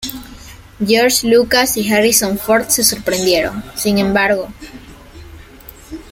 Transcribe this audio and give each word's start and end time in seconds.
George 0.83 1.27
Lucas 1.27 1.77
y 1.77 1.87
Harrison 1.93 2.39
Ford 2.39 2.69
se 2.69 2.83
sorprendieron, 2.83 3.63
sin 3.75 3.99
embargo. 3.99 4.47